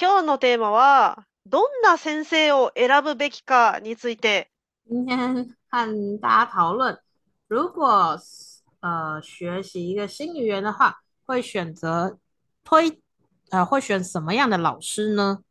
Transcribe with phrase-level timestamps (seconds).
[0.00, 4.48] 今日のテーマは、どんな先生を選ぶべきかについて。
[4.88, 5.86] 今天和
[6.20, 6.96] 大家讨论，
[7.48, 8.16] 如果
[8.80, 12.16] 呃学习一个新语言的话，会选择
[12.62, 13.00] 推
[13.50, 15.42] 呃会选什么样的老师呢？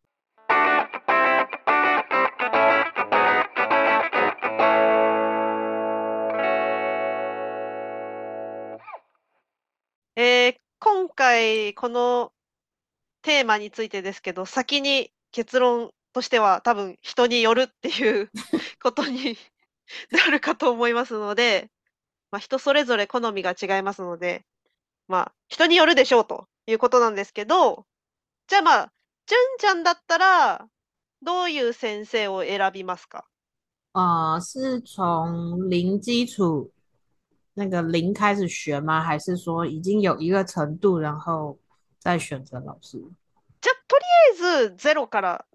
[10.16, 12.32] えー今回この
[13.28, 18.32] テーマについてですけど、先に結論としては多分人によるっていう
[18.82, 19.38] ことに
[20.12, 21.70] なるかと思いますので、
[22.32, 24.46] まあ、人それぞれ好みが違いますので、
[25.10, 27.86] まあ、人によるでしょうということなんですけど、
[28.48, 28.94] じゃあまあ、
[29.26, 30.66] 純ちゃんだったら、
[31.22, 33.26] どういう先生を選びますか？
[33.92, 36.72] 呃，是从零基础
[37.56, 39.02] 那个零开始学吗？
[39.02, 41.58] 还是说已经有一个程度，然后
[42.08, 42.98] 再选择老师？
[43.60, 44.06] じゃあ、とり
[44.56, 45.46] あえずゼロから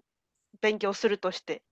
[0.61, 1.63] 勉強するとして。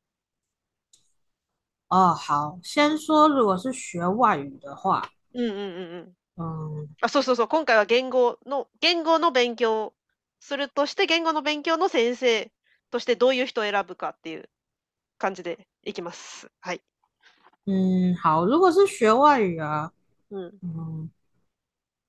[1.89, 5.03] 哦，好，先说如果是学外语的话，
[5.36, 6.83] うんうんうんうん。
[6.83, 7.47] 嗯，あ、そうそうそう。
[7.47, 9.94] 今回は言語の、言語の勉強を
[10.39, 12.52] するとして、言語の勉強の先生
[12.89, 14.50] としてどういう人を選ぶかっていう
[15.19, 16.50] 感じでいきます。
[16.59, 16.81] はい。
[17.67, 19.91] 嗯，好，如果是学外语啊，
[20.31, 20.52] うん。
[20.63, 21.11] 嗯，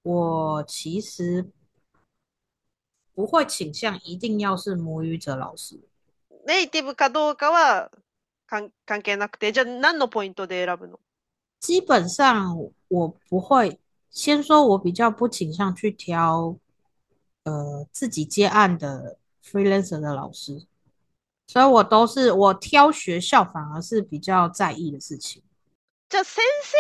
[0.05, 1.53] 我其实
[3.16, 5.80] 不会倾向一定要是母语者老师。
[6.46, 7.92] ネイティブかどうかは
[8.48, 11.00] 関関係なくて、じゃあ何のポイントで選ぶの
[11.60, 13.80] 基本上我不会，
[14.12, 16.58] 先说我比较不倾向去挑，
[17.44, 20.66] 呃，自己接案的 freelancer 的老师，
[21.48, 25.42] 所以我都是我挑学校反而是比较在意的事情。
[26.10, 26.78] じゃあ先生、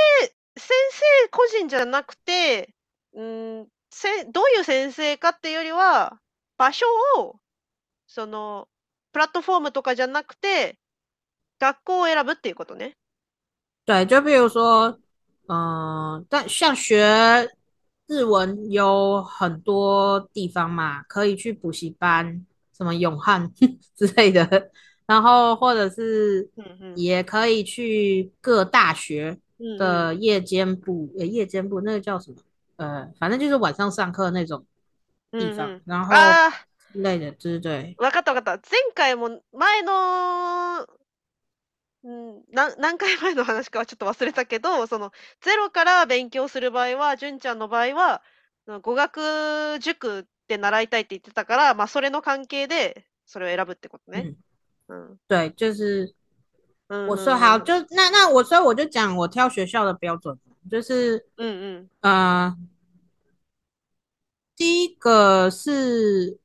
[0.55, 2.69] 先生個人じゃなくて、
[3.13, 6.19] うん、せ、どういう先生かっていうよりは、
[6.61, 6.85] 場所
[7.17, 7.39] を、
[8.07, 8.67] その、
[9.11, 10.77] プラットフォームとかじゃなくて、
[11.59, 12.95] 学校を選ぶっていうことね。
[13.85, 14.99] 对，就比如说，
[15.47, 17.49] 嗯、但像学
[18.07, 22.45] 日文有很多地方嘛，可以去补习班，
[22.75, 23.51] 什么永汉
[23.95, 24.69] 之类的，
[25.05, 26.97] 然后或者是うんうん。
[26.97, 29.77] 也可以去各大学うんうん。
[29.77, 32.37] 的夜间部，呃，夜间部那个叫什么？
[32.75, 34.65] 呃，反正就是晚上上课那种
[35.32, 35.82] 地方，うんうん。
[35.86, 36.50] 然后ああ、
[36.92, 38.68] 之类的，对对对，わかったわかった。
[38.70, 40.86] 前回も、前の、
[42.04, 48.22] うん、何、何回前の話かはちょっと忘れたけど、その、ゼロから勉強する場合は、純ちゃんの場合は、
[48.82, 54.34] 語学塾で習いたいって言ってたから、まあ、それの関係で、それを選ぶってことね。
[54.88, 55.20] 嗯，うん。
[55.28, 56.14] 对，就是
[56.88, 60.38] うん我说好，うん就那那我所以我就讲我挑学校的标准，
[60.70, 61.48] 就是うん。
[61.48, 62.56] うん呃，
[64.61, 66.39] 第一个是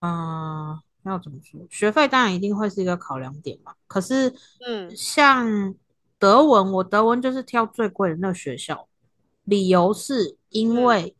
[0.00, 1.66] 嗯，要怎么说？
[1.70, 3.74] 学费当然一定会是一个考量点嘛。
[3.86, 4.34] 可是
[4.66, 4.96] うん。
[4.96, 5.74] 像
[6.18, 8.88] 德文，我德文就是挑最贵的那个学校，
[9.44, 11.16] 理由是因嗯为，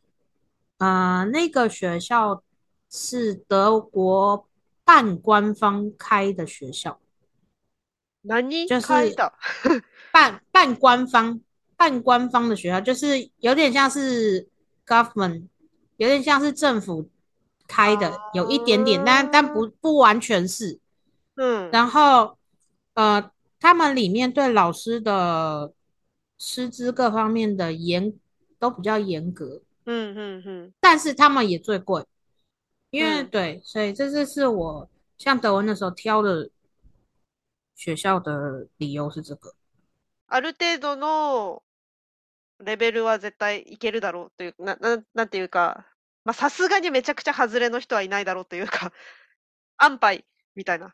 [0.77, 2.43] 呃，那个学校
[2.89, 4.47] 是德国
[4.83, 6.99] 半官方开的学校，
[8.27, 9.31] 何就是書いた
[10.11, 11.41] 半半官方
[11.75, 14.49] 半官方的学校，就是有点像是
[14.87, 15.47] government，
[15.97, 17.09] 有点像是政府
[17.67, 20.79] 开的，有一点点，但但不不完全是。
[21.35, 21.71] うん。
[21.71, 22.37] 然后
[22.93, 25.73] 呃，他们里面对老师的
[26.37, 28.13] 师资各方面的严
[28.59, 30.15] 都比较严格，うん。
[30.15, 30.43] うん。
[30.45, 30.73] うん。
[30.79, 32.05] 但是他们也最贵，
[32.91, 36.49] 因为、嗯对，所以这就是我像德文那时候挑的
[37.75, 39.53] 学校的理由是这个。
[40.27, 41.61] ある程度の
[42.60, 45.86] レベルは絶対いけるだろうという、な、な、なんていうか、
[46.24, 48.92] まあ、さすがにめちゃくちゃ外れの人はいないだろうというか、
[49.78, 50.24] 安牌
[50.54, 50.92] みたいな。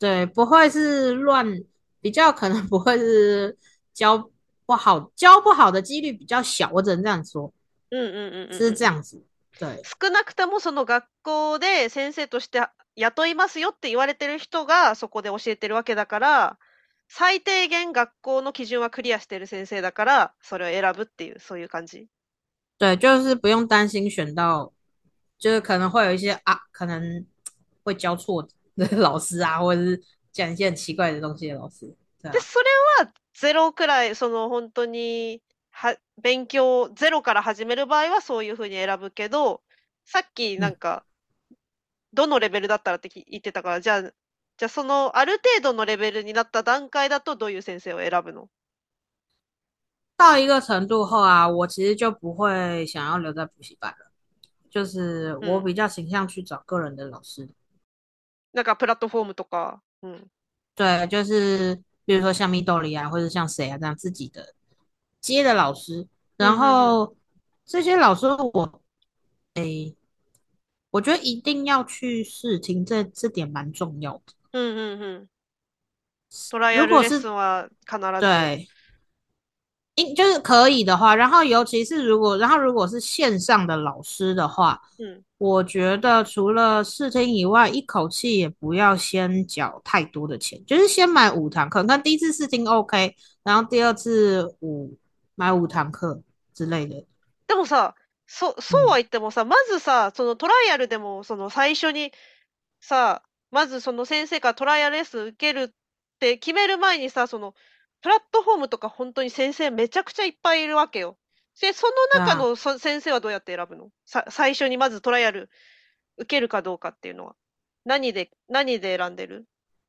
[0.00, 1.64] 对，不会是乱，
[2.02, 3.56] 比较可能不会是
[3.94, 4.30] 教
[4.66, 7.52] 不好，教不好的几率比较小，我只能这样说，
[7.90, 9.22] うんうんうんうんうん是这样子。
[9.58, 12.60] 对，少なくともその学校で先生として
[12.96, 16.58] 雇いますよって言われてる人がそこで教えてるわけだから、
[17.16, 22.08] 最低限学校の基準はクリアしてる先生だから、それを選ぶっていう、そういう感じ。
[22.76, 24.72] 对，就是不用担心选到，
[25.38, 27.24] 就是可能会有一些啊，可能
[27.84, 30.02] 会教错的老师啊，或者是
[30.32, 31.86] 讲一些很奇怪的东西的老师，
[32.20, 35.40] 对で、啊，それはゼロくらい、その本当に、
[35.70, 39.62] は、勉強ゼロから始める場合はそういうふうに選ぶけど、
[40.04, 41.04] さっきなんか、
[42.12, 44.10] どのレベルだったらってき言ってたから、じゃあ、
[44.57, 48.49] じゃあそのある程度のレベルになった段階だとどういう先生を選ぶの
[50.17, 54.11] 到一个程度后啊，我其实就不会想要留在补习班了，
[54.69, 57.47] 就是我比较倾向去找个人的老师。
[58.53, 59.79] なんかプラットフォームとか。
[60.01, 60.27] 嗯，
[60.75, 64.53] 对，就是比如说像蜜豆里啊，或者像谁啊这样自己的
[65.21, 67.15] 接的老师，然后
[67.65, 68.81] 这些老师我，
[69.53, 69.95] 诶，
[70.89, 74.33] 我觉得一定要去试听，这这点蛮重要的。
[74.53, 75.27] 嗯嗯嗯。
[76.51, 78.21] トライアルレッスンは必ず。
[78.21, 78.67] 对。
[79.95, 93.13] 应就是可以的话，然后尤其是如果，然后如果是线上的老师的话，嗯，我觉得除了试听以外，一口气也不要先缴太多的钱，就是先买五堂课，看第一次试听 OK，
[93.43, 94.95] 然后第二次五
[95.35, 96.21] 买五堂课
[96.53, 97.05] 之类的。
[97.47, 97.93] でもさ、
[98.25, 102.13] そそうは言ってもさ、まずさ、そのトライアルでもその最初に
[102.79, 103.21] さ、
[103.54, 105.68] まずその先生からトライアルレッスン受けるっ
[106.18, 107.54] て決める前にさ、その
[108.02, 111.16] プラットフォームとか本当に先生めちゃくちゃいっぱいいるわけよ。
[111.60, 111.86] で、そ
[112.16, 113.90] の中のそ先生はどうやって選ぶの？
[114.04, 115.50] さ最初にまずトライアル
[116.18, 117.36] 受けるかどうかっていうのは。
[117.84, 119.44] 何で、何で選んでる？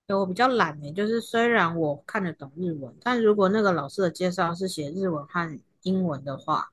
[0.08, 6.72] 我比较懒诶，就是虽然我看得懂日文，但如果那个老师的介绍是写日文和英文的话，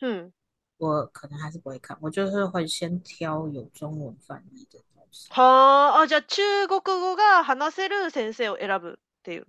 [0.00, 0.32] 嗯，
[0.78, 4.82] 我可能还是不会看，我就是会先挑有中文翻译的
[5.13, 5.29] 老师。
[5.31, 9.45] はあ、じゃあ中国語が話せる先生を選ぶっていう。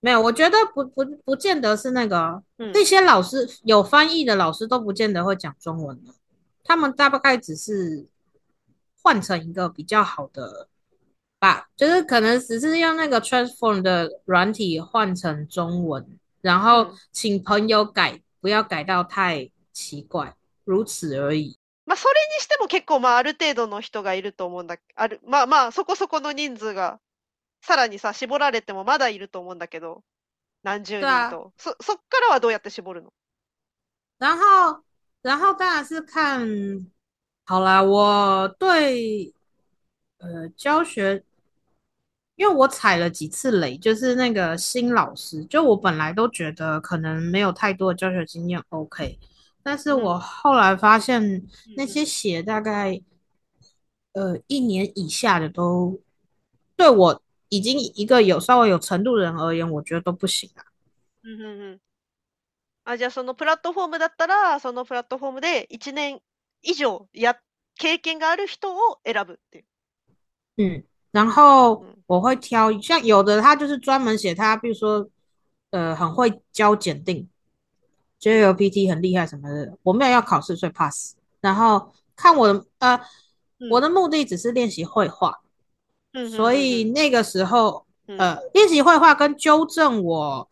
[0.00, 2.40] 没有，我觉得不不不见得是那个
[2.72, 6.14] 那些老师有翻译的老师都不见得会讲中文的，
[6.62, 8.06] 他们大概只是
[9.02, 10.68] 换成一个比较好的，
[11.40, 16.06] 把就是可能只是用那个 transform 的软体换成中文，
[16.42, 21.58] 然后请朋友改，不要改到太奇怪，如此而已。
[21.85, 24.77] まあそれにしても結構まあある程度の人がいると思うんだ。
[24.95, 26.99] あるまあまあそこそこの人数が。
[27.65, 30.03] さらにさ、絞られてもまだいると思うんだけど、
[30.63, 31.53] 何十人と。
[31.55, 33.13] そ、そっからはどうやって絞るの？
[34.19, 34.81] 然后，
[35.21, 36.91] 然后当然是看，
[37.45, 39.33] 好啦，我对
[40.17, 41.23] 呃教学，
[42.35, 49.17] 因为我踩了几次雷，就是那个新老师，就我本来都觉得可能没有太多的教学经验，OK，
[49.62, 51.46] 但是我后来发现
[51.76, 53.00] 那些写大概
[54.12, 56.00] 呃一年以下的都
[56.76, 57.22] 对我。
[57.50, 60.60] 已经一个有稍微有程度的人而言，我觉得都不行啊。
[61.24, 61.80] うんうんうん。
[62.84, 66.20] あ、じゃあそのプラットフォームだったら、そのプラットフォームで1年
[66.60, 67.38] 以上や
[67.78, 69.64] 経験がある人を選ぶっていう。
[70.58, 75.08] 嗯，然后我会挑，像有的他就是专门写他，比如说
[75.70, 77.26] 呃很会教检定
[78.23, 81.15] ，JLPT 很厉害什么的，我没有要考试，所以 pass。
[81.41, 82.99] 然后看我的呃，
[83.69, 85.41] 我的目的只是练习绘画。
[86.13, 90.47] 嗯所以那个时候，呃，练习绘画跟纠正我，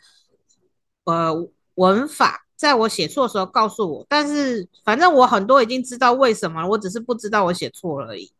[1.06, 1.32] 呃，
[1.76, 4.06] 文法，在我写错的时候告诉我。
[4.10, 8.32] 但是反正我很多已经知道为什么，我只是不知道我写错了而已。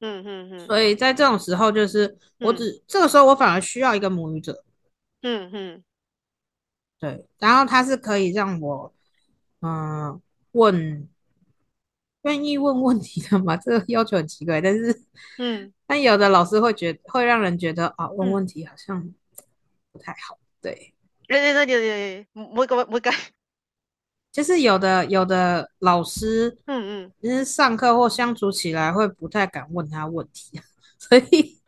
[0.00, 0.66] 嗯嗯嗯。
[0.66, 4.62] 所以在这种时候，就是我只这个时候我反而需要一个母语者。
[5.22, 5.82] 嗯嗯。
[7.00, 8.94] 对，然后他是可以让我，
[9.62, 10.20] 嗯，
[10.52, 11.08] 问。
[12.24, 13.56] 愿意问问题的嘛？
[13.56, 15.04] 这个要求很奇怪，但是，
[15.38, 19.02] 嗯，但有的老师会觉会让人觉得啊，问问题好像
[19.90, 20.38] 不太好。
[20.60, 20.92] 对，
[21.26, 23.10] 对对对对，我我我改，
[24.30, 30.60] 就是有的有的老师，嗯嗯，就是上课或相处起来会不太敢问他问题，
[31.00, 31.58] 所以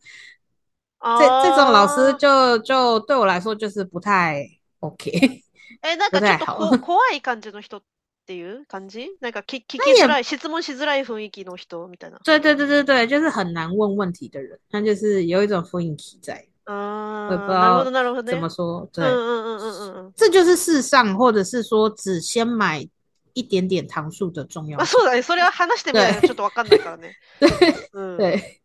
[1.18, 4.46] 这这种老师就就对我来说就是不太
[4.82, 5.42] OK。
[5.80, 7.82] 哎，那个ちょっと怖い感じの人っ
[8.26, 8.66] ていう？
[8.66, 12.18] 感じなんか聞聞きづらい、質問しづらい雰囲気の人みたいな。
[12.24, 16.46] 对对对对对，就是很难问问题的人，他就是有一种雰囲気在。
[16.64, 18.88] 啊，我不知道怎么说。
[18.92, 22.88] 对，嗯嗯嗯嗯嗯这就是世上，或者是说只先买
[23.32, 24.78] 一点点糖数的重要。
[24.78, 25.22] 啊，そうだね。
[25.22, 27.16] それは話してみないとちょっとわかんないからね。
[27.40, 28.60] 对，对。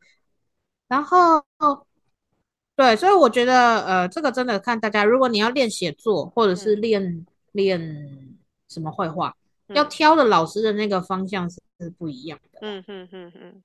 [0.89, 1.43] 然后，
[2.77, 5.03] 对，所以我觉得，呃，这个真的看大家。
[5.03, 8.37] 如果你要练写作，或者是练练
[8.69, 9.35] 什么绘画。
[9.73, 12.59] 要挑的老师的那个方向是是不一样的。
[12.61, 13.63] 嗯哼哼哼，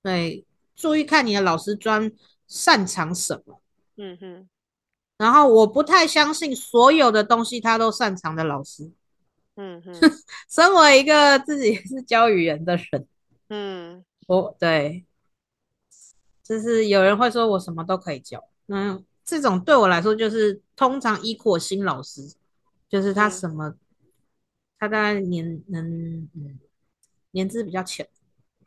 [0.00, 0.44] 对，
[0.76, 2.12] 注意看你的老师专
[2.46, 3.60] 擅长什么。
[3.96, 4.48] 嗯哼，
[5.18, 8.92] 然后我不太相信所有的东西他都擅长的老师。
[9.56, 9.92] 嗯哼，
[10.48, 13.08] 身为一个自己是教语言的人，
[13.48, 15.04] 嗯，我对，
[16.43, 22.35] 就是有人会说我什么都可以教，嗯，这种对我来说就是通常依扩新老师，
[22.89, 23.75] 就是他什么。
[24.81, 25.83] 他大概年能
[26.33, 26.57] 嗯
[27.31, 28.07] 年资比较浅，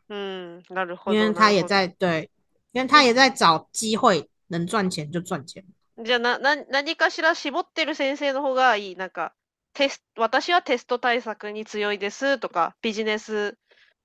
[0.09, 2.29] 嗯，那因为他也在对，
[2.71, 5.65] 因为他也在找机会，能赚钱就赚钱。
[5.97, 8.95] じゃなな何かしら絞ってる先生の方がいい。
[8.95, 9.33] なんか
[9.73, 13.57] テス私はテスト対策に強いですとかビジネス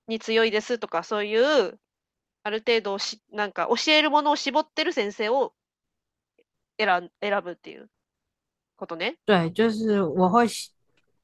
[0.07, 1.77] に強いですとか、そういう、
[2.43, 5.53] ある程度し、なんか教えるものを絞ってる先生を
[6.77, 7.89] 選ん選ぶっていう
[8.77, 9.17] ことね。
[9.25, 10.71] 对，就是我会喜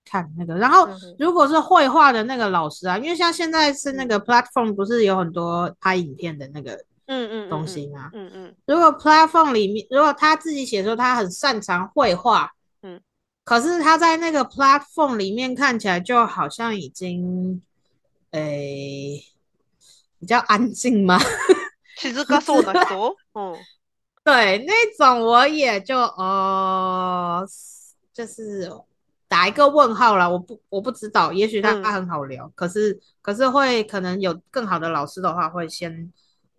[0.04, 7.50] 看那个，然后嗯哼如果是绘画的那个老师啊，因为像现在是那个 platform 不是有很多拍影片的那个うんうんうんうん。
[7.50, 8.12] 东西吗？
[8.14, 8.56] うんうん。
[8.68, 13.02] 如果 platform 里面，如果他自己写说他很擅长绘画，嗯，
[13.44, 17.64] 可是他在那个 platform 里面看起来就好像已经，
[18.32, 19.24] 诶、
[20.20, 21.20] 比较安静吗？
[21.98, 23.58] 静かそうな人うん。
[24.24, 27.46] 对，那种我也就呃，
[28.12, 28.72] 就是
[29.28, 30.28] 打一个问号啦。
[30.28, 36.12] 我不我不知道，也许他嗯他很好聊，可是可是会可能有更好的老师的话，会先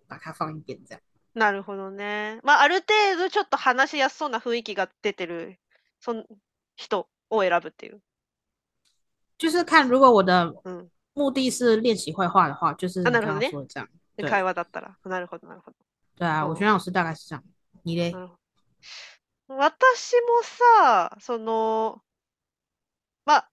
[0.07, 1.01] 把它放一边这样。
[1.35, 2.41] なるほどね。
[2.43, 5.59] まあ、ある程度ちょっと話しやすそうな雰囲気が出てる、
[6.01, 6.25] そん
[6.77, 8.01] 人を選ぶっていう。
[9.39, 10.89] 就是看如果我的うん。
[11.14, 13.88] 目的是练习绘画的话，就是你刚刚说的这样。
[14.16, 14.98] で、对会話だったら。
[15.06, 15.78] なるほど、なるほど。
[16.18, 17.44] 对啊，我哦学老师大概是这样。
[17.84, 18.14] 你嘞
[19.48, 22.02] 私もさ、その、
[23.26, 23.50] まあ、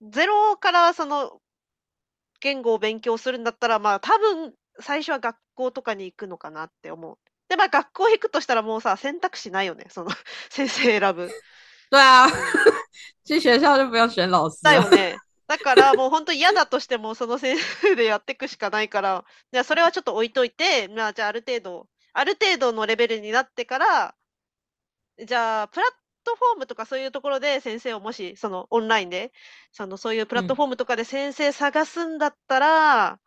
[0.00, 1.40] ゼロからその、
[2.40, 7.18] 言語を勉強するんだったら、まあ、多分、最初は学校とかに行くのかなって思う。
[7.48, 9.86] で、まあ、学校行くとしたらもうさ、選択肢ないよね。
[9.90, 10.10] その、
[10.50, 11.28] 先生選ぶ。
[11.90, 12.28] 对啊，
[13.24, 14.70] 去学校就不用选老师了。
[14.70, 15.18] だよね。
[15.50, 24.14] だからもう本当嫌だとしてもその先生でやっていくしかないから、じゃあそれはちょっと置いといて、まあじゃあある程度、ある程度のレベルになってから、
[25.26, 25.90] じゃあプラッ
[26.24, 29.32] トフォームとかそういうところで先生をもし、そのオンラインで、
[29.72, 33.20] そのそういうプラットフォームとかで先生探すんだったら、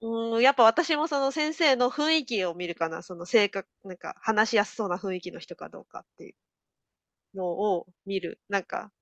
[0.00, 3.02] うん、やっぱ私もその先生の雰囲気を見るかな。
[3.02, 6.34] その性格、なんか話しやすそうな雰囲気の人かどうかっていう
[7.34, 8.40] のを見る。
[8.48, 8.92] なんか、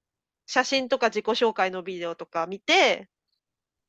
[0.46, 3.08] 写真とか自己紹介のビデオとか見て、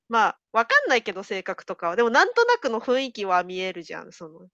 [0.09, 1.95] まあ、わかんないけど性格とかは。
[1.95, 4.11] でもなんとなくの雰囲気は見えるじゃん。
[4.11, 4.47] その、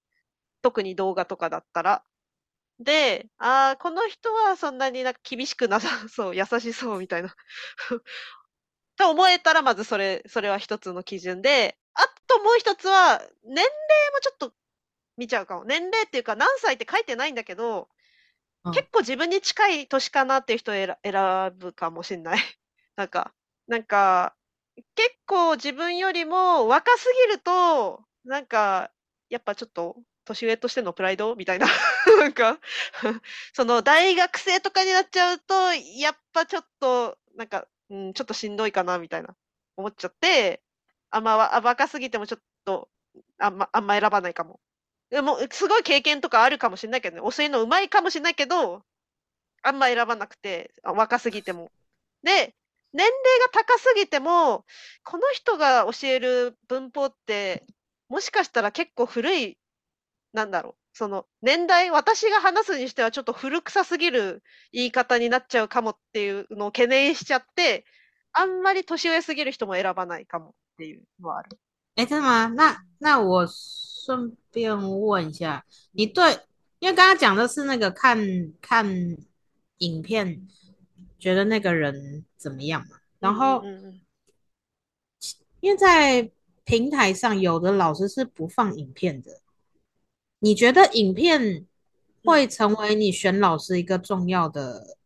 [0.62, 2.03] 特に動画とかだったら。
[2.79, 7.36] で、ああ、この人はそんなになんか厳しくなさ そう、優しそうみたいな。
[8.98, 13.65] と思えたら、まずそれ、それは一つの基準で、あともう一つは、年齢
[14.13, 14.53] もちょっと
[15.17, 15.65] 見ちゃうかも。
[15.65, 17.89] 年齢っていうか何歳って書いてないんだけど、
[18.65, 22.38] 結構自分に近い年かなっていう人を 選ぶかもしんない。
[22.96, 23.34] なんか、
[23.68, 24.36] なんか、
[24.96, 28.91] 結構自分よりも若すぎると、なんか、
[29.30, 31.68] やっぱちょっと年上としてのプライドみたいな。
[32.20, 32.60] なんか、
[33.53, 39.36] その大学生とかになっちゃうと、やっぱちょっと、なんか、うん、ちょっとしんどいかなみたいな
[39.77, 40.62] 思っちゃって、
[41.10, 42.89] あんま若すぎてもちょっと、
[43.39, 44.60] あんま、あんま選ばないかも。
[45.12, 47.32] でも、すごい経験とかあるかもしれないけどね。
[47.32, 48.82] 教えるのうまいかもしれないけど、
[49.62, 51.72] あんま選ばなくて、若すぎても。
[52.24, 52.56] で、
[52.94, 54.65] 年齢が高すぎても、
[55.03, 57.63] この人が教える文法って、
[58.10, 59.58] もしかしたら結構古い、
[60.34, 60.75] なんだろう。
[60.94, 67.86] その年代、私が話すにしてはちょっと古臭すぎる言い方になっちゃうかもっていうのを懸念しちゃって、
[68.34, 71.58] あんまり年上すぎる人も選ばないかもっていうのはある。
[71.98, 72.48] 哎，真的吗？
[72.56, 73.46] 那那我
[74.04, 76.33] 顺便问一下，你对，
[76.78, 78.18] 因为刚刚讲的是那个看
[78.61, 78.87] 看
[79.78, 80.47] 影片，
[81.18, 82.99] 觉得那个人怎么样嘛？
[83.18, 84.00] 然后うんうんうん
[85.61, 86.30] 因为在
[86.64, 89.40] 平台上有的老师是不放影片的，
[90.38, 91.66] 你觉得影片
[92.23, 94.97] 会成为你选老师一个重要的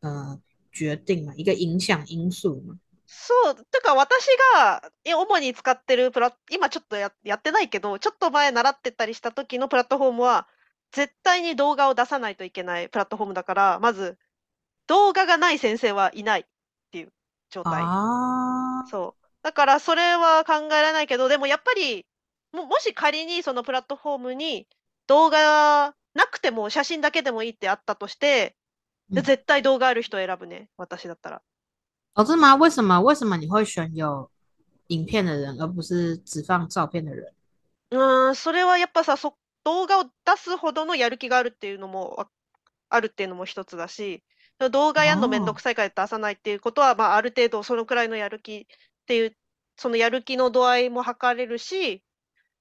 [0.00, 0.38] 呃
[0.70, 1.32] 决定吗？
[1.36, 2.78] 一个影响因素吗？
[3.09, 10.47] そう、てか私がえ主に使ってるプラ、今ちょっとや、やってないけど、ちょっと前習ってたりした時のプラットフォームは、
[10.91, 14.17] 絶対に動画を出さないといけないプラットフォームだから、まず、
[14.87, 16.45] 動画がない先生はいないっ
[16.91, 17.13] ていう
[17.49, 17.83] 状態。
[17.83, 19.23] 啊，そう。
[19.43, 22.05] だからそれは考えられないけど、でもやっぱり、
[22.51, 24.67] も、もし仮にそのプラットフォームに
[25.07, 28.57] 動画なくても写真だけでもいいってあったとして、
[29.13, 30.69] でうん絶対動画ある人選ぶね。
[30.77, 31.41] 私だったら。
[32.17, 32.55] 哦，是吗？
[32.55, 32.99] 为什么？
[33.01, 34.31] 为什么你会选有
[34.87, 37.31] 影片的人，而不是只放照片的人？
[37.91, 42.27] うーん、それはやっぱさ、そ、動画を出すほどのやる気があるっていうのもわ
[42.89, 44.23] あるっていうのも一つだし、
[44.71, 48.65] 動画やんのめんどくさいから出さないっていうことは、まあ、ある程度そのくらいのやる気っ
[49.05, 49.35] ていう、
[49.75, 52.01] そのやる気の度合いも測れるし、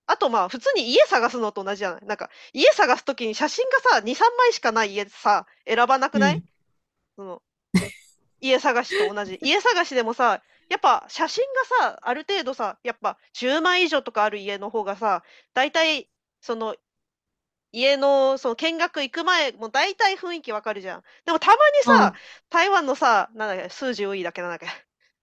[0.06, 2.04] あとまあ、普通に家探すのと同じじゃない？
[2.04, 6.42] なんか、家探すときに写真がさ、2、3枚しかない家さ、選ばなくない、嗯
[7.16, 7.42] その、
[8.40, 9.38] 家探しと同じ。
[9.42, 11.44] 家探しでもさ、やっぱ写真
[11.80, 15.22] がさ、ある程度さ、やっぱ10枚以上とかある家の方がさ、
[15.54, 16.08] 大体、
[16.40, 16.76] その、
[17.72, 21.04] 家の、その見学行く前も大体雰囲気わかるじゃん。
[21.24, 22.14] でもたまにさ、
[22.48, 24.66] 台湾のさ、なんだっけ、数字多いだっけなんだっけ。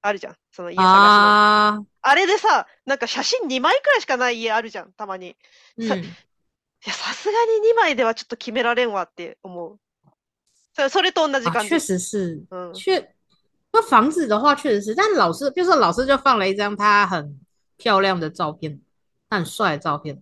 [0.02, 0.38] あるじゃん。
[0.52, 1.38] その家探しの。
[1.80, 5.36] 啊，あれでさ、なんか写真2枚くらいしかない家あるじゃん、たまに。
[5.80, 6.04] さ嗯，
[6.86, 9.80] いや、さすがに2枚ではちょっと決められんわって思う。
[10.76, 11.70] そそれと同じ啊，感じ。
[11.70, 12.74] 确实是，嗯。
[12.74, 13.16] 确，
[13.72, 17.40] 那房子的话确实是，但老师，比如说老师就放了一张他很
[17.78, 18.82] 漂亮的照片，
[19.30, 20.22] 他很帅的照片，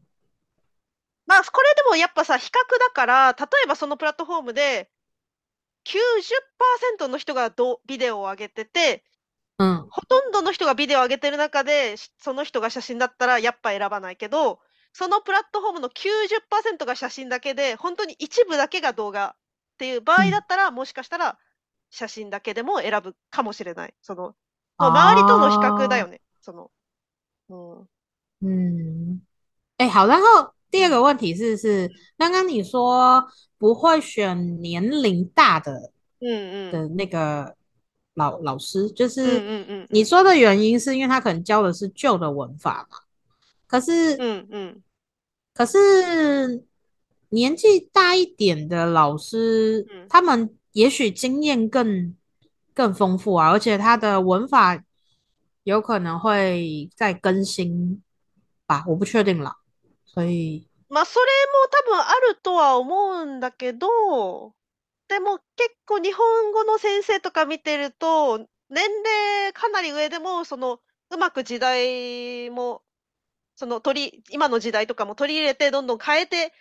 [1.25, 4.89] まあ、これでもやっぱさ、比較だから、例えばそのプラットフォームで、
[6.99, 9.03] 90%の人がどビデオを上げてて、
[9.57, 14.59] 嗯ほとんどの人がビデオを上げてる中で、しその人が写真だったらやっぱ選ばないけど、
[14.91, 19.35] そのプラットフォームの90%が写真だけで、本当に一部だけが動画
[19.81, 21.39] っていう場合だったら、もしかしたら
[21.89, 23.95] 写真だけでも選ぶかもしれない。
[24.03, 24.35] その、
[24.77, 26.21] 周りとの比較だよね。
[26.39, 26.69] その、
[27.49, 27.55] う
[28.45, 28.47] ん。
[28.47, 29.21] 嗯，
[29.77, 36.71] 哎，好，然后第二个问题是，是刚刚你说不会选年龄大的うんうん。
[36.71, 37.55] 的那个
[38.13, 39.87] 老老师，就うん是うんうん。
[39.89, 42.99] 你说的原因是因为他可能教的是旧的文法嘛？
[43.65, 44.15] 可是。
[45.55, 46.63] 可是
[47.30, 52.14] 年纪大一点的老师，嗯他们也许经验更
[52.74, 54.82] 更丰富啊，而且他的文法
[55.64, 58.02] 有可能会再更新
[58.66, 59.56] 吧，我不确定啦。
[60.04, 64.54] 所以，まあ、それも多分あるとは思うんだけど、
[65.08, 68.38] でも結構日本語の先生とか見てると、
[68.70, 70.80] 年齢かなり上でも、その、
[71.10, 72.82] うまく時代も、
[73.54, 76.52] その取り、今の時代とかも取り入れて、どんどん変えて、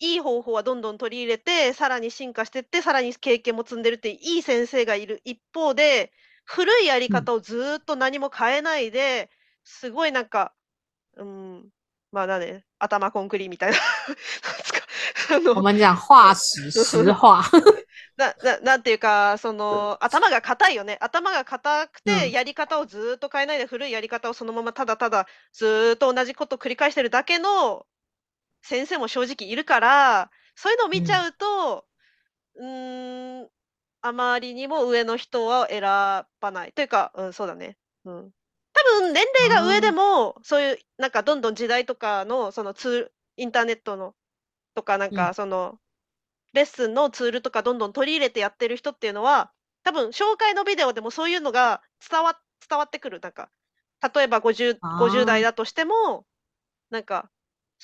[0.00, 6.12] いい方法はどんどん取り入れて、さらに進化していって、さらに経験も積んでるっていい先生がいる一方で、
[6.44, 9.30] 古いやり方をずーっと何も変えないで、
[9.64, 10.54] すごいなんか、
[11.16, 11.70] うん、
[12.12, 13.78] まあなんで、頭コンクリみたいな。
[15.54, 17.42] 我の、们讲化石实话，
[18.16, 20.98] な、な、なんていうか、その、頭が硬いよね。
[21.00, 27.86] 頭が硬くうて、んやり方をずーっと変えないで、古いやり方をそのままただただ、ずーっと同じことを繰り返してるだけの
[28.64, 31.86] 先生も正直いるから、そういうのを見ちゃうと、
[32.56, 33.50] うーん、
[34.02, 35.82] あまりにも上の人は選
[36.40, 36.72] ばない。
[36.72, 37.78] というか、うん、そうだね。
[38.04, 38.32] うん。
[38.74, 44.14] 多分、年齢が上でも、そういう、なんか、どんどん時代とかの、そのツール、インターネットの、
[44.74, 45.80] とか、なんうか、その、
[46.54, 49.52] レッスンのツールとかどんどん取り入れてやってる人っていうのは、
[49.84, 53.20] 多分、紹介のビデオでもそういうのが伝わ、伝わってくる。
[53.20, 53.50] なんか、
[54.14, 56.26] 例えば50、あー50代だとしても、
[56.90, 57.30] なんか、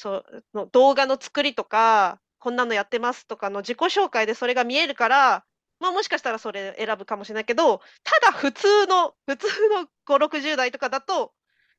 [0.01, 5.45] そ、の動画の作りとか、こんなのやってますとかの自己紹介でそれが見えるから、
[5.79, 11.33] まあもしかしたらそれ選ぶかもしれないけど、ただ普通の、普通の5、60代とかだと、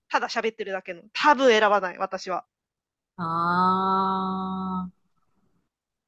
[0.08, 1.02] ただ喋ってるだけの。
[1.14, 2.46] 多分選ばない、私は。
[3.18, 4.90] 啊，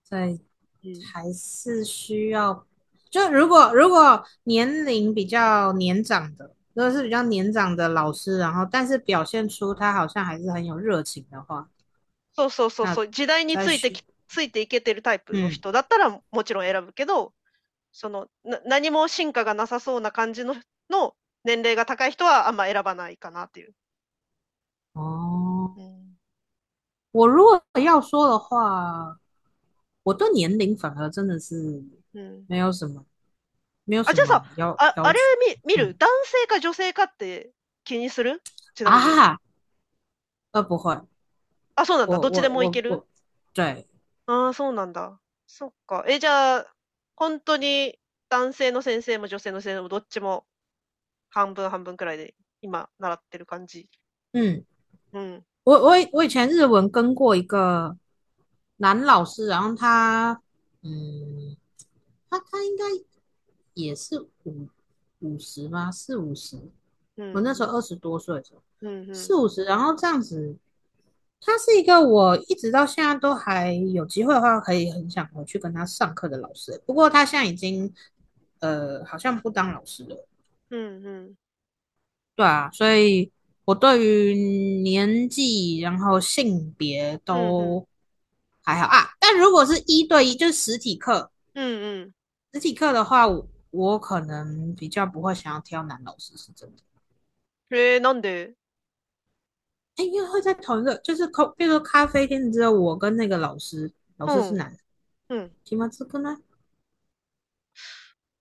[0.04, 0.40] 所以
[0.84, 1.02] うん。
[1.14, 2.64] 还是需要，
[3.10, 11.70] 就如果如果年龄比较年长的，如果是比较年长的老师，然后但是表现出他好像还是很有热情的话，
[12.36, 13.08] そうそうそうそう。
[13.10, 17.34] 時代についてき、ついていけてるタイプの人だったらもちろん選ぶけど、
[17.92, 20.56] その、な、何も進化がなさそうな感じの、
[20.90, 23.74] の年齢が高い人はあんま選ばないかなっていう。
[24.96, 26.18] 哦，うん。
[27.12, 29.20] 我如果要说的话，
[30.04, 32.46] 我对年龄反而真的是うん。
[32.48, 33.06] 没有什么，
[33.86, 35.86] 没有あ、じゃあさあ、要あれ求見、見る？
[35.90, 37.52] うん男性か女性かって
[37.84, 38.42] 気にする？
[38.74, 39.20] ちなみに。
[39.20, 39.38] 啊，
[40.54, 41.02] 呃，不会，
[41.76, 42.18] あ、そうなんだ。
[42.18, 43.04] 我どっちでも我いける？
[44.26, 45.20] ああ、そうなんだ。
[45.48, 46.06] そっか。
[46.08, 46.66] え、じゃあ、
[47.16, 50.46] 本当に男性の先生も女性の先生もどっちも
[51.30, 53.88] 半分半分くらいで今習ってる感じ？
[54.34, 54.64] 嗯。
[55.14, 55.44] うん。
[55.64, 57.96] 我我以我以前日文跟过一个
[58.78, 60.42] 男老师，然后他，
[60.82, 61.56] 嗯，
[62.30, 62.86] 他他应该
[63.74, 64.68] 也是五
[65.20, 66.58] 五十吧，四五十。
[67.16, 67.34] うん。
[67.34, 69.16] 我那时候二十多岁的时候，うんうん。
[69.16, 70.58] 四五十，然后这样子，
[71.43, 76.83] 他是一个我一直到现在都还有机会的话，可以很想回去跟他上课的老师。
[76.85, 77.93] 不过他现在已经，
[78.59, 80.27] 呃，好像不当老师了。
[80.71, 81.37] うんうん。
[82.35, 83.31] 对啊，所以
[83.65, 84.35] 我对于
[84.83, 87.87] 年纪，然后性别都
[88.63, 89.11] 还好啊。
[89.21, 92.15] 但如果是一对一，就是实体课，うんうん。
[92.53, 96.83] 实体课的话，我我可能比较不会想要挑男老师，是真的。
[97.71, 98.55] えー、なんで
[99.97, 104.79] 哎，因为会在同一个，就是咖，比如说咖啡厅，只有我跟那个老师，老师是嗯男的，
[105.29, 105.51] うん。
[105.65, 106.39] 気まずくない？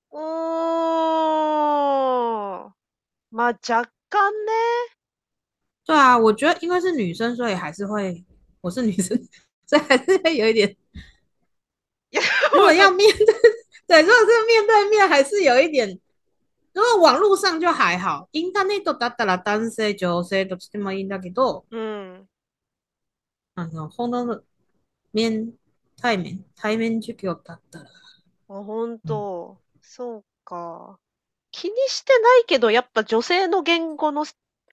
[0.09, 2.71] おー。
[3.29, 4.51] まあ、若干ね。
[5.85, 8.23] 对啊，我觉得因为是女生，所以还是会，
[8.61, 9.17] 我是女生，
[9.65, 10.75] 所以还是会有一点。
[12.11, 12.21] いや、
[12.53, 13.25] 如果要面对，
[13.87, 15.99] 对，如果是面对面，还是有一点
[16.74, 22.26] 如果网络上就还好，インターネットだったら男性、女性どっちでもいいんだけど、うん。
[23.54, 24.42] あの、本当の
[25.12, 25.52] 面、
[26.00, 27.88] 対面、対面授業だったら、あ、
[28.48, 29.58] 本当。
[29.82, 30.98] そうか。
[31.50, 34.24] 気にしてないけど、やっぱ女性の言語の、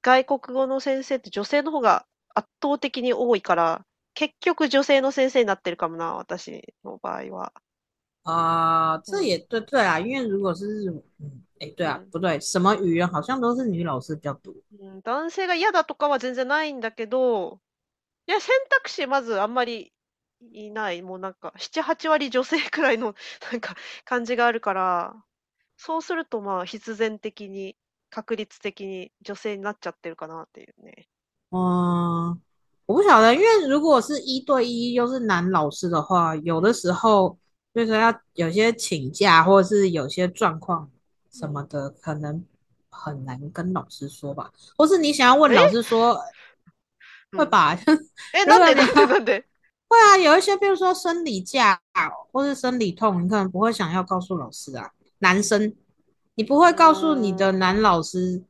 [0.02, 7.54] 外国語の先生って女性の方が圧倒的に多いから、結局女性の先生になってるかもな、私の場合は。
[8.24, 14.54] 啊、这嗯也对对啊，因为如果是日文，嗯，哎，对啊，嗯不对，什么语言好像都是女老师比较多。
[14.80, 17.60] うん、男性が嫌だとかは全然ないんだけど、
[18.28, 19.92] いや、選択肢まずあんまり
[20.52, 21.02] いない。
[21.02, 23.14] もうなんか、7、8割女性くらいの
[23.52, 25.16] なんか感じがあるから、
[25.78, 27.76] そうするとまあ必然的に、
[28.10, 31.08] 確率的に女性になっちゃってるかなっていうね。
[31.52, 32.40] 嗯，
[32.86, 37.38] 我不晓得，因为如果是一对一又是男老师的话，有的时候
[37.74, 40.90] 就是说要有些请假或者是有些状况
[41.31, 42.45] 什么的，可能
[42.91, 46.15] 很难跟老师说吧，或是你想要问老师说，
[47.33, 47.77] 会うん吧？
[48.33, 49.45] え、如果なんで你なんでなんで
[49.89, 51.81] 会啊，有一些，比如说生理假
[52.33, 54.91] 或是生理痛，你可能不会想要告诉老师啊。
[55.19, 55.75] 男生，
[56.35, 58.43] 你不会告诉你的男老师，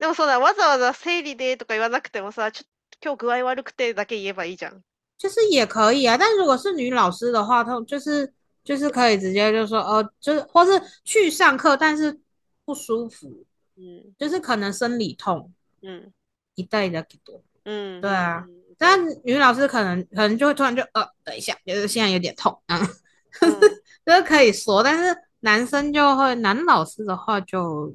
[0.00, 2.64] でもそうだ、わざわざ生理でとか言わなくてもさ、ちょ
[3.02, 4.82] 今日具合悪くてだけ言えばいいじゃん。
[5.16, 6.18] 就是也可以啊。
[6.18, 8.32] 但如果是女老师的话，她就是
[8.68, 10.72] 就是可以直接就说，哦，就是或是
[11.04, 12.18] 去上课，但是
[12.64, 13.44] 不舒服，
[13.76, 14.14] うん。
[14.18, 16.12] 就是可能生理痛うん。
[16.54, 17.42] 一带的给多。
[17.64, 18.00] うん。
[18.00, 18.60] 对啊うん。
[18.76, 22.78] 但女老师可能可能就会突然就呃，等一下，就是现在有点痛啊，
[23.40, 23.60] う ん
[24.04, 27.94] 就是可以说，但是男生就会，男老师的话就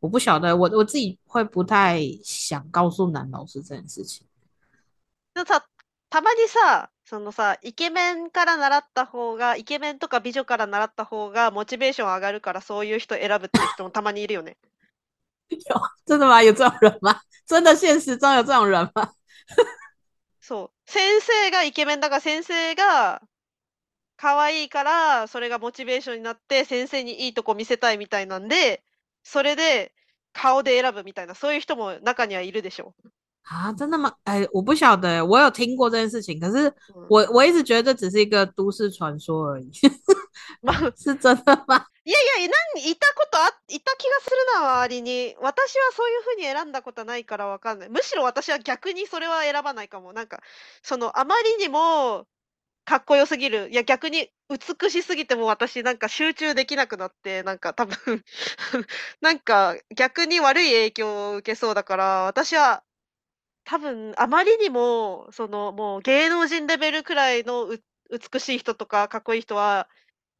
[0.00, 4.24] 我不晓得，我我自己会不太想告诉男老师这件事情。
[5.34, 5.62] でもさ、
[6.13, 14.55] たまにさ、そのさ、イケメンから習った方が、イケメンとか美女から習った方がモチベーション上がるから、そういう人選ぶっていう人もたまにいるよね。
[15.49, 15.57] 有
[16.05, 16.43] 真的吗？
[16.43, 17.19] 有这种人吗？
[17.47, 19.11] 真的现实中有这种人吗？
[20.39, 20.91] そう。
[20.91, 23.23] 先生がイケメンだから先生が
[24.15, 28.83] 可愛いから、それがモチベーションになって、先生にいいとこ見せたいみたいなんで、
[29.23, 29.91] それで
[30.31, 32.93] 顔で選ぶみたいな、そういう人も中にはいるでしょ。
[33.43, 34.13] 啊，真的吗？
[34.23, 39.69] 哎，我不晓得，我有听过这件事情，可是うん我我一直觉得这只是一个都市传说而已，
[40.61, 41.85] まあ、 是真的吗？
[42.05, 45.35] いやいや、何、いたことあ、いた気がするな、周りに。
[45.39, 47.89] 私はそういうふうに選んだことはないからわかんない。
[47.89, 50.11] むしろ私は逆にそれは選ばないかも。
[50.11, 50.41] なんか、
[50.81, 52.25] その、あまりにも、
[52.85, 53.69] かっこよすぎる。
[53.71, 57.95] いや、逆に美しすぎても私なんか集中できなくなって、なんか多分
[59.21, 62.83] なんか逆に悪い影響を受けそうだから、私は
[63.65, 67.79] 多分あまりにも、そのもう芸能人レベルくらいのう
[68.11, 69.87] 美しい人とかかっこいい人は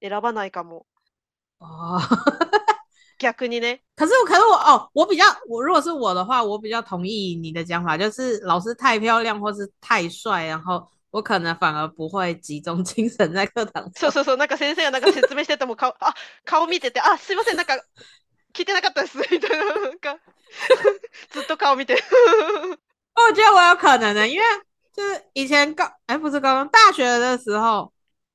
[0.02, 0.86] 選ばないかも。
[1.60, 2.02] 哦，
[3.20, 3.82] 逆にね。
[3.96, 13.94] 可是我可是我哦，我比较我如果是我的话，我比较同意你的讲法，就是老师太漂亮或是太帅，然后我可能反而不会集中精神在课堂上。
[13.94, 17.82] そうそうそう、なんか先生がなんか説明してても顔、あ、顔見てて、あ、すいません、なんか
[18.54, 20.18] 聞いてなかったです、みたいな、なんか
[21.32, 22.04] ずっと顔見て。
[23.15, 24.45] 我觉得我有可能的，因为
[24.93, 27.93] 就是以前高哎不是高中大学的时候，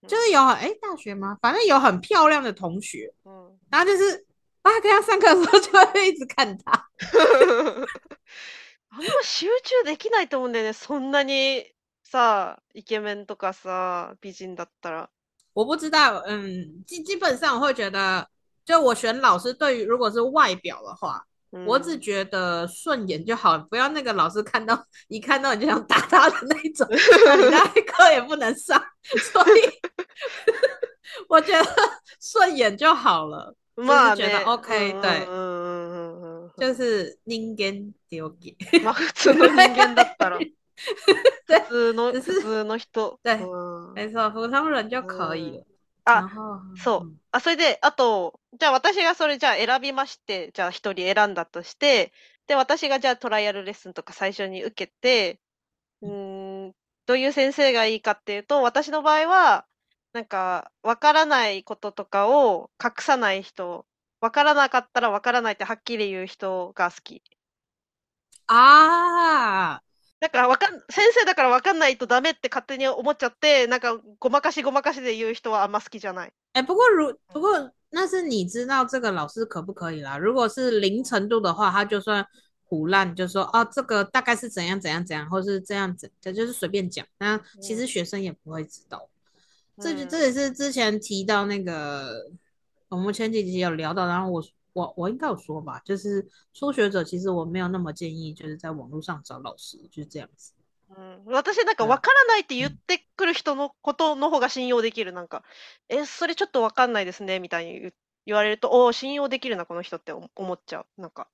[0.07, 1.37] 就是有很哎大学吗？
[1.41, 4.25] 反正有很漂亮的同学，うん然后就是
[4.61, 6.89] 啊跟他上课的时候 就会一直看他。
[8.95, 10.73] あんま集中できないと思うんだよね。
[10.73, 11.65] そんなに
[12.03, 15.09] さ、イケメンとかさ、美人だったら。
[15.55, 18.27] 我不知道，嗯，基基本上我会觉得，
[18.63, 26.87] 就我选老师，对于如果是外表的话， うん我只觉得顺眼就好，不要那个老师看到一看到你就想打他的那种，
[27.25, 28.83] 那你那课也不能上。
[29.03, 29.61] 所以
[31.27, 31.69] 我觉得
[32.19, 34.45] 顺眼就好了，まあ就是觉得ね。
[34.45, 38.55] OK うん对うんうんうんうん就 是人間丢给。
[38.81, 40.39] まあ普通の人間だったら。
[41.45, 43.19] 对普通の、只是普通の人。
[43.21, 45.63] 对うん没错，普通人就可以了。
[46.14, 46.26] あ
[46.74, 47.08] そう。
[47.32, 52.12] あ、それで、あと、じゃあ私がそれじゃあ選びまして、じゃあ一人選んだとして、
[52.46, 55.40] で、私がじゃあトライアルレッスンとか最初に受けて、
[56.02, 59.66] うーん、どういう先生がいいかっていうと、私の場合は、
[60.14, 63.86] なんか、わからないこととかを隠さない人、
[64.20, 67.22] わからなかったらわからないってはっきり言う人が好き。
[68.46, 69.80] 啊，
[70.19, 76.31] だからわかん、先生だからわかんないとダメって勝手に思っちゃって、なんかごまかしごまかしで言う人はあんま好きじゃない。
[76.53, 80.17] 哎，不过如不过那是你知道这个老师可不可以啦？
[80.17, 82.25] 如果是零程度的话，他就算
[82.63, 87.05] 胡乱就说哦，这个大概是怎样怎样怎样，或是这样子，这就是随便讲。
[87.19, 89.09] 那其实学生也不会知道。
[89.79, 92.31] 这就嗯这也是之前提到那个，
[92.87, 94.41] 我们前几集有聊到，然后我
[94.77, 100.53] 我我应该有说吧，就是初学者其实我没有那么建议，就是在网络上找老师，就是这样子。
[100.95, 105.11] うん、私なんかわからないって言ってくる人のことの方が信用できる。
[105.11, 105.43] なんか、
[105.89, 107.91] え、それちょっとわかんないですね、みたいに
[108.27, 111.01] 言われると、お信用できるな、この人って思っちゃう。
[111.01, 111.27] なんか。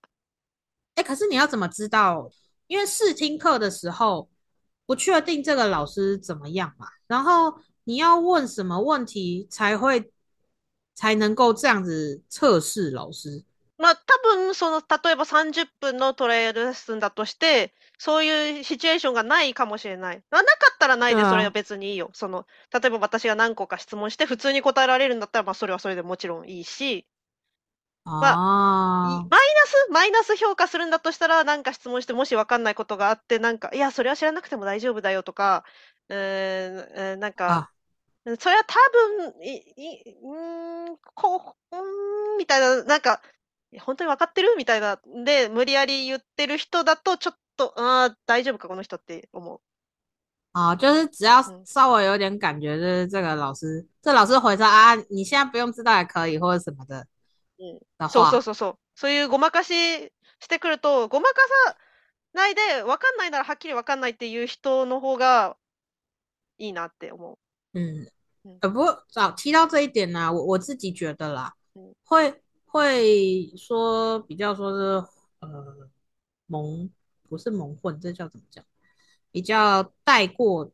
[0.95, 2.32] 哎，可是你要怎么知道？
[2.67, 4.29] 因为试听课的时候
[4.86, 10.12] 不确定这个老师怎么样嘛，然后你要问什么问题才会
[10.94, 13.44] 才能够这样子测试老师？
[13.76, 20.22] まあ、多分、その、例えば30分のトライアルレッスンだとして、そういうシチュエーションがないかもしれない。
[20.30, 22.11] なかったらないで、それは別にいいよ。
[22.14, 27.07] その、例えば私が何個か質問して、普通に答えられるんだったら、まあ、それはそれでもちろんいいし、
[28.20, 28.40] まあ、
[29.30, 35.64] マイナス、マイナス評価するんだとしたら、なんか質問して、もしわかんないことがあって、なんか、いや、それは知らなくても大丈夫だよとか、
[36.09, 37.66] えー、なんか、
[38.38, 38.74] それは多
[39.18, 43.20] 分、い、い、うん、こう、うん、みたいな、なんか、
[43.80, 44.54] 本当に分かってる？
[44.56, 49.60] みたいな、で、無理やり言ってる人だと、ちょっと、ああ、大丈夫か、この人って思う。
[50.56, 57.06] 啊，就是只要稍微有点感觉，就是这个老师，这老师回说啊，你现在不用知道也可以，或者什么的。
[57.58, 58.08] うん。
[58.08, 58.78] そうそうそうそう。
[58.94, 61.34] そういうごまかししてくると、ごまか
[61.66, 61.76] さ
[62.32, 65.56] ないで、わかんないならはっきりわかんないっていう人の方が
[66.58, 67.38] いいなって思う。
[67.74, 68.06] 嗯，
[68.60, 71.52] 呃，不过早提到这一点呢、我我自己觉得啦，
[72.04, 75.04] 会会说比较说是
[75.40, 75.88] 呃
[76.46, 76.88] 蒙
[77.28, 78.64] 不是蒙混，这叫怎么讲？
[79.32, 80.70] 比较带过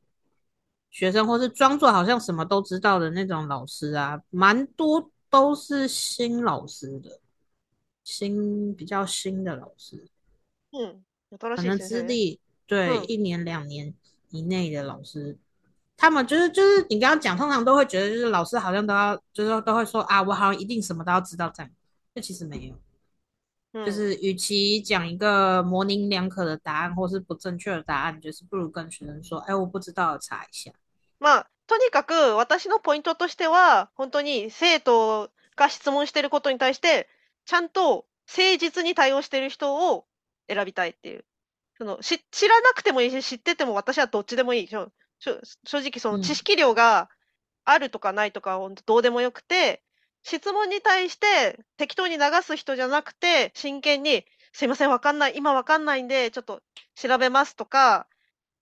[0.90, 7.18] 学生，或是装作好像什么都知道的那种老师啊，蛮多都是新老师的，
[8.04, 10.06] 新比较新的老师，
[10.72, 11.02] 嗯，
[11.56, 13.94] 可能资历对一年两年
[14.28, 15.38] 以内的老师。
[15.99, 21.71] 他们就是就是你刚刚讲，通常都会觉得就是老师好像都要，就是都会说啊，我好像一定什么都要知道这样。
[22.13, 22.73] 那其实没
[23.73, 30.71] 有，就是与其讲一个模棱两可的答案，或是不正确的答案，就是不如跟学生说，哎，我不知道，查一下。
[31.19, 37.07] まあ、とにかく私のポイントとしては、本当に生徒が質問していることに対して、
[37.45, 40.05] ちゃんと誠実に対応している人を
[40.49, 41.23] 選びたいっていう。
[41.77, 44.69] そのし知らなくてもいいし、知ってても私はどっちでもいい。
[45.20, 47.08] 正直、その知識量が
[47.64, 49.82] あるとかないとか、どうでもよくて、
[50.22, 56.62] 質問に対して適当に流す人じゃなくて、真剣に、すいません、わかんない、今わかんないんで、ちょっと
[56.94, 58.06] 調べますとか、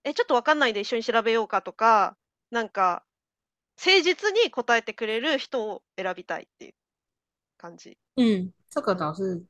[0.04, 2.16] え、ちょっとわかんないんで一緒に調べようかとか、
[2.50, 3.04] なんか、
[3.76, 6.74] 誠実に答えてくれる人を選びたいっていう
[7.56, 7.96] 感じ。
[8.16, 9.42] 嗯，这个倒是，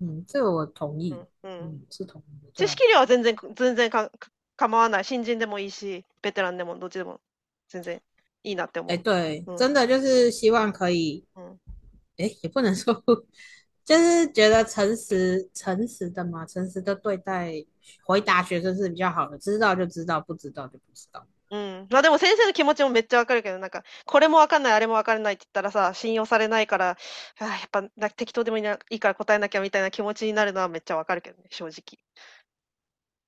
[0.00, 1.14] 嗯，这个我同意。
[1.42, 2.52] 嗯，是同意。
[2.54, 4.10] 知識量は全然、全然か
[4.58, 5.04] 構わない。
[5.04, 7.20] 新人でもいいし、ベテランでもどっちでも
[7.68, 8.02] 全然
[8.42, 8.92] いいなって思う。
[8.92, 11.58] 哎，对，真的就是希望可以，嗯，
[12.18, 13.02] 哎，也不能说，
[13.86, 17.64] 就是觉得诚实、诚实的嘛，诚实的对待、
[18.04, 19.38] 回答学生是比较好的。
[19.38, 21.24] 知道就知道，不知道就不知道。
[21.50, 21.86] うん。
[21.88, 26.98] まあでも先生の気持ちもめっちゃわかるけど、なんか、これもわかんない、あれもわからないって言ったらさ、信用されないから、
[27.38, 31.98] あやっぱ適当でもいいから答えなきゃみたいな気持ちになるのはめっちゃわかるけどね、正直。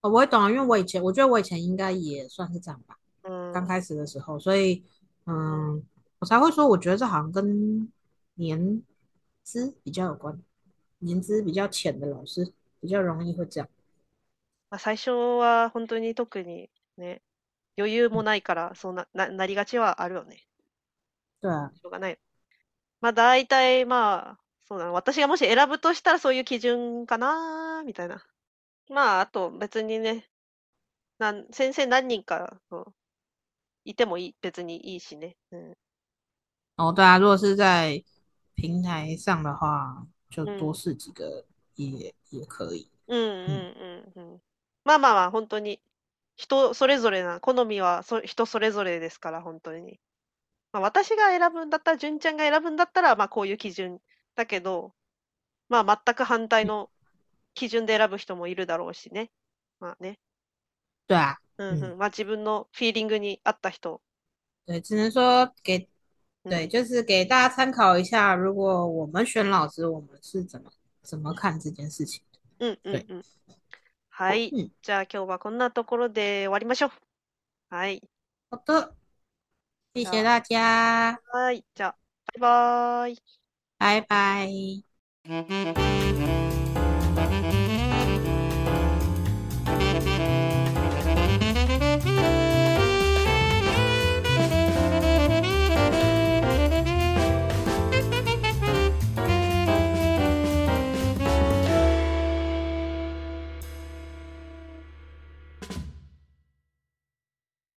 [0.01, 2.97] 我会懂，因为我以前，我觉得我以前应该也算是这样吧。
[3.23, 3.51] 嗯。
[3.53, 4.83] 刚开始的时候，所以。
[5.27, 5.81] 嗯，
[6.19, 7.91] 我才会说，我觉得这好像跟
[8.35, 8.83] 年
[9.41, 10.39] 资比较有关，
[10.99, 13.67] 年资比较浅的老师比较容易会这样。
[14.69, 16.69] まあ、最初は本当に特に
[16.99, 17.23] ね、
[17.75, 20.45] 余裕もないから、そうな、な、なりがちはあるよね。
[21.41, 21.71] 对啊。
[21.73, 22.19] しょうがない。
[23.01, 24.91] まあ、大体、まあ、そうだな。
[24.91, 28.23] 私がもし選ぶとしたらそういう基準かな、みたいな。
[28.90, 30.28] まあ、あと別にね、
[31.18, 32.94] なん、先生何人か、そう
[33.84, 35.36] いてもいい、別にいいしね。
[35.52, 35.74] 嗯。
[36.76, 38.04] 哦，对啊，如果是在
[38.56, 42.90] 平台上的话，就多试几个也、也可以。
[43.06, 44.42] うんうんうんうん。
[44.84, 45.80] まあまあまあ、本当に
[46.36, 50.00] 人それぞれな、好みはそ人それぞれですから、本当に。
[50.72, 54.00] まあ、私が選ぶんだったら、純ちゃんが選ぶんだったら、まあこういう基準
[54.34, 54.94] だけど、
[55.68, 56.90] まあ全く反対の
[57.60, 59.30] 基準で選ぶ人もいるだろうしね。
[59.80, 60.18] まあね。
[61.06, 61.36] 对啊。
[61.98, 64.00] まあ自分のフィーリングに合った人。
[64.66, 65.86] 对，只能说给，
[66.44, 68.34] 对，就是给大家参考一下。
[68.34, 70.70] 如果我们选老师，我们是怎么
[71.02, 72.22] 怎么看这件事情
[72.60, 73.22] 嗯嗯嗯。
[74.08, 74.50] はい。
[74.80, 76.90] じゃあ今日はこんなところで終わりましょう。
[77.68, 78.02] はい。
[78.50, 78.94] 好的。
[79.92, 81.20] 谢谢大家。
[81.30, 81.62] はい。
[81.74, 81.96] じゃあ、
[82.40, 83.22] バイバイ。
[83.78, 84.50] 拜拜。